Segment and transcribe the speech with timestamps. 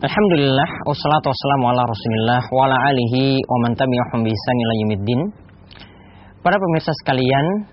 [0.00, 5.20] Alhamdulillah wassalatu wassalamu ala Rasulillah wa ala alihi wa man tabi'ahum bi ila yaumiddin.
[6.40, 7.68] Para pemirsa sekalian,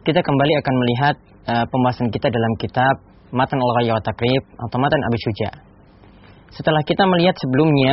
[0.00, 1.14] kita kembali akan melihat
[1.52, 3.04] uh, pembahasan kita dalam kitab
[3.36, 5.48] Matan al-Ghaya wa Takrib atau Matan Abi Syuja.
[6.48, 7.92] Setelah kita melihat sebelumnya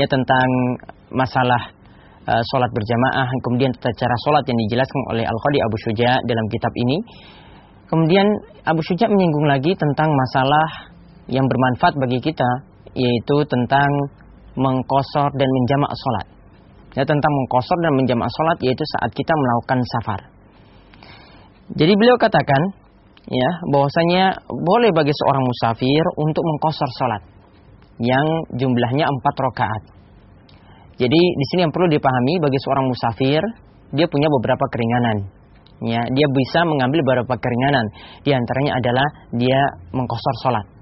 [0.00, 0.48] ya tentang
[1.12, 1.68] masalah
[2.24, 6.72] uh, sholat berjamaah, kemudian tata cara sholat yang dijelaskan oleh Al-Qadi Abu Syuja dalam kitab
[6.72, 6.96] ini.
[7.84, 8.32] Kemudian
[8.64, 10.96] Abu Syuja menyinggung lagi tentang masalah
[11.28, 12.67] yang bermanfaat bagi kita
[12.98, 13.90] yaitu tentang
[14.58, 16.26] mengkosor dan menjamak sholat.
[16.98, 20.20] Ya, tentang mengkosor dan menjamak sholat yaitu saat kita melakukan safar.
[21.78, 22.62] Jadi beliau katakan
[23.28, 27.22] ya bahwasanya boleh bagi seorang musafir untuk mengkosor sholat
[28.02, 29.82] yang jumlahnya empat rakaat.
[30.98, 33.42] Jadi di sini yang perlu dipahami bagi seorang musafir
[33.94, 35.18] dia punya beberapa keringanan.
[35.78, 37.86] Ya, dia bisa mengambil beberapa keringanan.
[38.26, 39.62] Di antaranya adalah dia
[39.94, 40.77] mengkosor sholat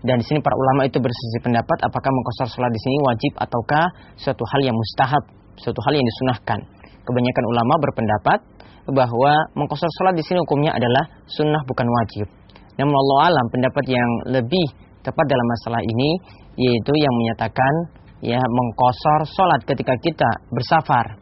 [0.00, 3.84] dan di sini para ulama itu bersisi pendapat apakah mengkosor sholat di sini wajib ataukah
[4.16, 5.22] suatu hal yang mustahab,
[5.60, 6.58] suatu hal yang disunahkan.
[7.04, 8.38] Kebanyakan ulama berpendapat
[8.88, 12.26] bahwa mengkosor sholat di sini hukumnya adalah sunnah bukan wajib.
[12.80, 14.66] Namun Allah alam pendapat yang lebih
[15.04, 16.10] tepat dalam masalah ini
[16.56, 17.72] yaitu yang menyatakan
[18.24, 21.19] ya mengkosor sholat ketika kita bersafar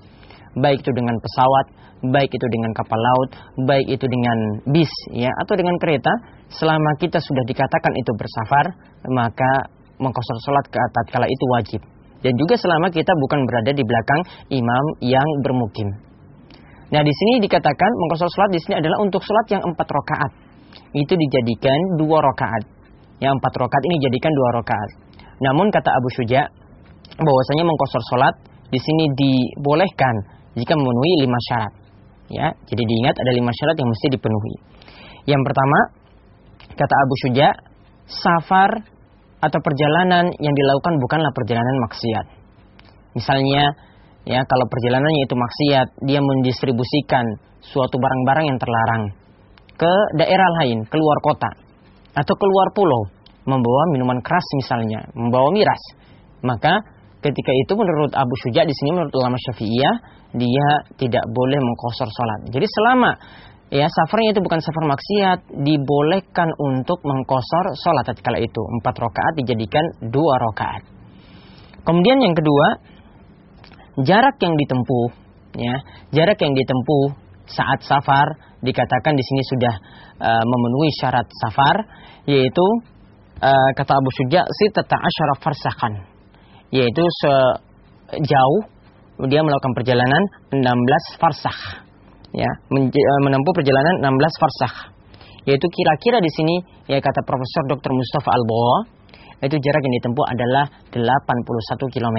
[0.62, 1.66] baik itu dengan pesawat
[2.04, 3.30] baik itu dengan kapal laut,
[3.66, 4.38] baik itu dengan
[4.70, 6.12] bis ya atau dengan kereta,
[6.54, 8.66] selama kita sudah dikatakan itu bersafar,
[9.10, 9.50] maka
[9.98, 11.80] mengkosor sholat ke atas kala itu wajib.
[12.18, 14.20] Dan juga selama kita bukan berada di belakang
[14.50, 15.88] imam yang bermukim.
[16.90, 20.32] Nah di sini dikatakan mengkosor sholat di sini adalah untuk sholat yang empat rakaat.
[20.94, 22.62] Itu dijadikan dua rakaat.
[23.22, 24.90] Yang empat rakaat ini dijadikan dua rakaat.
[25.42, 26.42] Namun kata Abu Syuja
[27.18, 28.34] bahwasanya mengkosor sholat
[28.70, 31.72] di sini dibolehkan jika memenuhi lima syarat.
[32.28, 34.54] Ya, jadi diingat ada lima syarat yang mesti dipenuhi.
[35.24, 35.78] Yang pertama,
[36.76, 37.48] kata Abu Syuja,
[38.04, 38.70] safar
[39.38, 42.26] atau perjalanan yang dilakukan bukanlah perjalanan maksiat.
[43.16, 43.72] Misalnya,
[44.28, 47.24] ya kalau perjalanannya itu maksiat, dia mendistribusikan
[47.64, 49.02] suatu barang-barang yang terlarang
[49.78, 51.50] ke daerah lain, keluar kota
[52.18, 53.02] atau keluar pulau,
[53.46, 55.82] membawa minuman keras misalnya, membawa miras,
[56.42, 56.82] maka
[57.18, 59.96] ketika itu menurut Abu Syuja di sini menurut ulama Syafi'iyah
[60.38, 60.68] dia
[61.00, 62.40] tidak boleh mengkosor sholat.
[62.52, 63.10] Jadi selama
[63.68, 69.84] ya safarnya itu bukan safar maksiat dibolehkan untuk mengkosor sholat tatkala itu empat rakaat dijadikan
[70.08, 70.82] dua rakaat.
[71.82, 72.66] Kemudian yang kedua
[74.04, 75.08] jarak yang ditempuh
[75.58, 75.76] ya
[76.12, 77.18] jarak yang ditempuh
[77.48, 79.74] saat safar dikatakan di sini sudah
[80.20, 81.76] uh, memenuhi syarat safar
[82.28, 82.66] yaitu
[83.40, 86.17] uh, kata Abu Syuja sitata asyara farsakan
[86.74, 88.62] yaitu sejauh
[89.26, 90.64] dia melakukan perjalanan 16
[91.20, 91.58] farsah
[92.32, 94.74] ya eh, menempuh perjalanan 16 farsah
[95.48, 96.54] yaitu kira-kira di sini
[96.92, 97.92] ya kata Profesor Dr.
[97.96, 98.98] Mustafa Albo
[99.38, 102.18] itu jarak yang ditempuh adalah 81 km.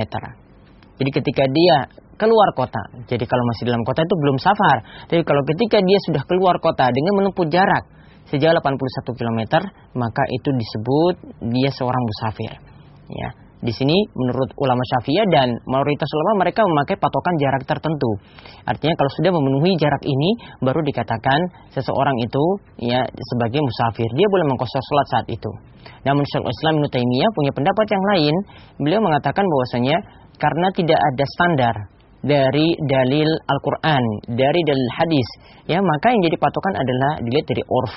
[0.99, 1.77] Jadi ketika dia
[2.15, 4.77] keluar kota, jadi kalau masih dalam kota itu belum safar.
[5.07, 7.87] Tapi kalau ketika dia sudah keluar kota dengan menempuh jarak
[8.31, 9.41] sejauh 81 km,
[9.95, 11.15] maka itu disebut
[11.51, 12.51] dia seorang musafir.
[13.09, 13.29] Ya.
[13.59, 18.11] Di sini menurut ulama Syafi'iyah dan mayoritas ulama mereka memakai patokan jarak tertentu.
[18.63, 20.29] Artinya kalau sudah memenuhi jarak ini
[20.63, 21.39] baru dikatakan
[21.75, 22.43] seseorang itu
[22.79, 24.07] ya sebagai musafir.
[24.15, 25.51] Dia boleh mengkosor sholat saat itu.
[26.07, 28.35] Namun Syekhul Islam Ibnu Taimiyah punya pendapat yang lain.
[28.79, 29.97] Beliau mengatakan bahwasanya
[30.39, 31.75] karena tidak ada standar
[32.23, 35.27] dari dalil Al-Quran, dari dalil hadis,
[35.71, 37.95] ya maka yang jadi patokan adalah dilihat dari urf,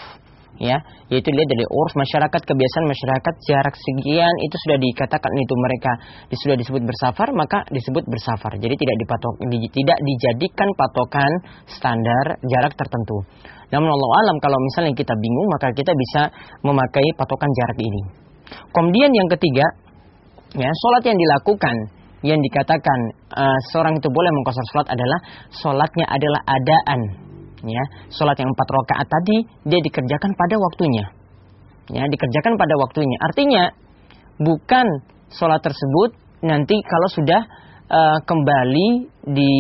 [0.63, 0.79] ya
[1.11, 5.93] yaitu dilihat dari urus masyarakat kebiasaan masyarakat jarak sekian itu sudah dikatakan itu mereka.
[6.39, 8.55] Sudah disebut bersafar maka disebut bersafar.
[8.63, 11.33] Jadi tidak dipatok di, tidak dijadikan patokan
[11.67, 13.27] standar jarak tertentu.
[13.75, 16.31] Namun Allah alam kalau misalnya kita bingung maka kita bisa
[16.63, 18.03] memakai patokan jarak ini.
[18.71, 19.67] Kemudian yang ketiga
[20.55, 21.77] ya sholat yang dilakukan
[22.23, 22.99] yang dikatakan
[23.35, 25.19] uh, seorang itu boleh mengkosor sholat adalah
[25.51, 27.01] sholatnya adalah adaan
[27.63, 29.37] ya sholat yang empat rakaat tadi
[29.67, 31.05] dia dikerjakan pada waktunya
[31.91, 33.65] ya dikerjakan pada waktunya artinya
[34.43, 34.87] bukan
[35.31, 37.41] sholat tersebut nanti kalau sudah
[37.87, 38.89] uh, kembali
[39.31, 39.55] di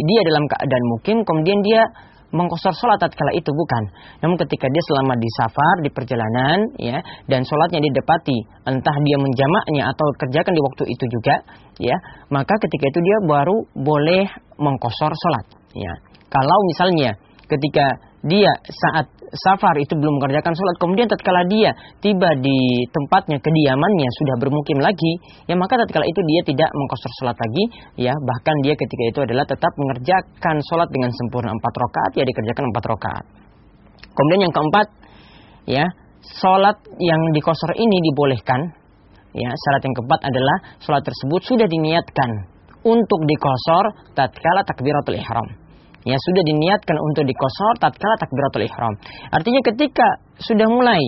[0.00, 1.84] dia dalam keadaan mukim kemudian dia
[2.28, 3.88] mengkosor sholat tatkala itu bukan.
[4.20, 9.88] Namun ketika dia selama di safar, di perjalanan, ya, dan sholatnya didapati, entah dia menjamaknya
[9.88, 11.34] atau kerjakan di waktu itu juga,
[11.80, 11.96] ya,
[12.28, 14.28] maka ketika itu dia baru boleh
[14.60, 15.92] mengkosor sholat, ya.
[16.28, 17.16] Kalau misalnya
[17.48, 17.86] ketika
[18.24, 24.36] dia saat safar itu belum mengerjakan sholat, kemudian tatkala dia tiba di tempatnya kediamannya sudah
[24.40, 25.12] bermukim lagi,
[25.48, 27.64] ya maka tatkala itu dia tidak mengkosor sholat lagi,
[28.08, 32.64] ya bahkan dia ketika itu adalah tetap mengerjakan sholat dengan sempurna empat rakaat, ya dikerjakan
[32.72, 33.24] empat rakaat.
[34.12, 34.86] Kemudian yang keempat,
[35.68, 35.84] ya
[36.42, 38.60] sholat yang dikosor ini dibolehkan,
[39.36, 42.30] Ya, syarat yang keempat adalah sholat tersebut sudah diniatkan
[42.80, 43.84] untuk dikosor
[44.16, 45.67] tatkala takbiratul ihram.
[46.06, 48.94] Ya, sudah diniatkan untuk dikosor tatkala takbiratul ihram.
[49.34, 50.06] Artinya ketika
[50.38, 51.02] sudah mulai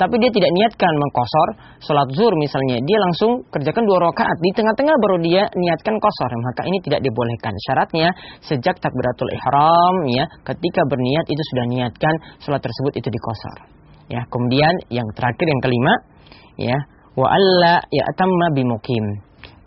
[0.00, 1.48] tapi dia tidak niatkan mengkosor
[1.84, 4.32] sholat zuhur misalnya dia langsung kerjakan dua rakaat.
[4.40, 7.52] Di tengah-tengah baru dia niatkan kosor maka ini tidak dibolehkan.
[7.68, 8.08] Syaratnya
[8.40, 13.56] sejak takbiratul ihram ya ketika berniat itu sudah niatkan sholat tersebut itu dikosor.
[14.08, 15.94] Ya kemudian yang terakhir yang kelima
[16.56, 16.78] ya
[17.20, 18.04] wa alla ya
[18.56, 19.04] bimukim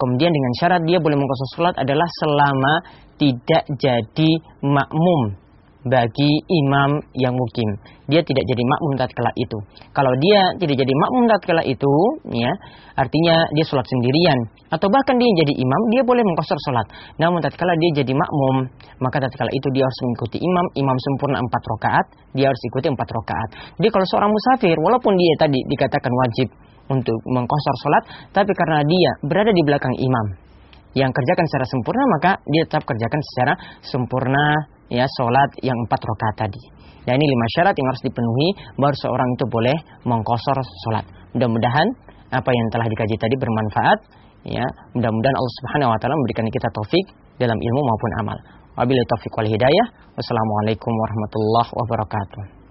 [0.04, 2.74] kemudian dengan syarat dia boleh mengkosor sholat adalah selama
[3.16, 5.40] tidak jadi makmum
[5.84, 7.70] bagi imam yang mukim.
[8.08, 9.58] Dia tidak jadi makmum tatkala itu.
[9.92, 11.94] Kalau dia tidak jadi makmum tatkala itu,
[12.32, 12.52] ya,
[12.96, 14.40] artinya dia sholat sendirian
[14.72, 16.88] atau bahkan dia jadi imam, dia boleh mengkosor sholat.
[17.20, 18.56] Namun tatkala dia jadi makmum,
[19.04, 20.66] maka tatkala itu dia harus mengikuti imam.
[20.80, 23.50] Imam sempurna empat rakaat, dia harus ikuti empat rakaat.
[23.80, 26.48] Jadi kalau seorang musafir, walaupun dia tadi dikatakan wajib
[26.92, 28.04] untuk mengkosor sholat,
[28.36, 30.28] tapi karena dia berada di belakang imam,
[30.94, 34.46] yang kerjakan secara sempurna maka dia tetap kerjakan secara sempurna
[34.94, 36.62] ya sholat yang empat rakaat tadi.
[37.04, 38.48] Dan ini lima syarat yang harus dipenuhi
[38.80, 39.78] baru seorang itu boleh
[40.08, 40.58] mengkosor
[40.88, 41.04] sholat.
[41.36, 41.88] Mudah-mudahan
[42.32, 44.00] apa yang telah dikaji tadi bermanfaat.
[44.44, 44.64] Ya,
[44.96, 47.06] mudah-mudahan Allah Subhanahu Wa Taala memberikan kita taufik
[47.40, 48.38] dalam ilmu maupun amal.
[48.80, 49.88] Wabillahi taufik wal hidayah.
[50.16, 52.63] Wassalamualaikum warahmatullahi wabarakatuh.